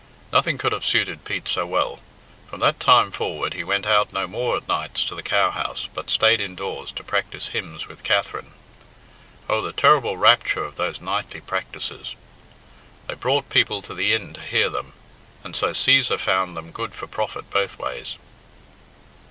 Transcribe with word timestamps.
Nothing 0.33 0.57
could 0.57 0.71
have 0.71 0.83
suited 0.83 1.25
Pete 1.25 1.47
so 1.47 1.67
well. 1.67 1.99
From 2.49 2.59
that 2.61 2.79
time 2.79 3.11
forward 3.11 3.53
he 3.53 3.63
went 3.63 3.85
out 3.85 4.11
no 4.11 4.25
more 4.25 4.57
at 4.57 4.67
nights 4.67 5.03
to 5.03 5.13
the 5.13 5.21
cowhouse, 5.21 5.89
but 5.93 6.09
stayed 6.09 6.41
indoors 6.41 6.91
to 6.93 7.03
practise 7.03 7.49
hymns 7.49 7.87
with 7.87 8.03
Katherine. 8.03 8.51
Oh, 9.47 9.61
the 9.61 9.71
terrible 9.71 10.17
rapture 10.17 10.63
of 10.63 10.75
those 10.75 11.01
nightly 11.01 11.39
"practices!" 11.39 12.15
They 13.05 13.13
brought 13.13 13.51
people 13.51 13.83
to 13.83 13.93
the 13.93 14.11
inn 14.15 14.33
to 14.33 14.41
hear 14.41 14.69
them, 14.71 14.93
and 15.43 15.55
so 15.55 15.67
Cæsar 15.69 16.17
found 16.19 16.57
them 16.57 16.71
good 16.71 16.95
for 16.95 17.05
profit 17.05 17.51
both 17.51 17.77
ways. 17.77 18.15